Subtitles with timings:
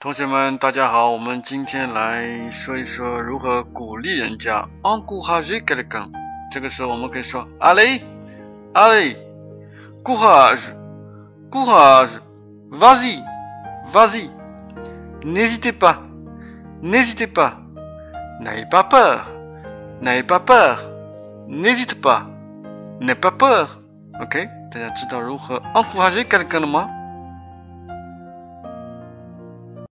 [0.00, 4.64] 同学们，大家好，我们今天来说一说如何鼓励人家。
[4.84, 6.12] encourager quelqu'un，
[6.52, 8.00] 这个时候我们可以说 allez
[8.74, 9.16] allez
[10.04, 10.70] courage
[11.50, 12.20] courage
[12.70, 13.24] vas-y
[13.92, 14.30] vas-y
[15.24, 15.98] n'hésitez pas
[16.80, 17.54] n'hésitez pas
[18.40, 19.22] n'ayez pas peur
[20.00, 20.78] n'ayez pas peur
[21.48, 23.66] n'hésite pas，n'ayez pas peur
[24.20, 26.88] OK，大家知道如何 encourager quelqu'un 了吗？